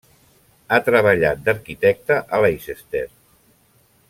[0.69, 3.05] Ha treballat d'arquitecte a Leicester.